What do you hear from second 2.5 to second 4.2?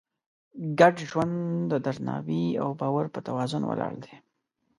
او باور په توازن ولاړ دی.